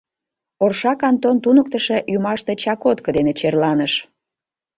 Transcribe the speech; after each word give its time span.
Орша 0.63 0.93
кантон 1.01 1.37
туныктышо 1.43 1.97
ӱмаште 2.13 2.53
чакотко 2.63 3.09
дене 3.17 3.31
черланыш. 3.39 3.93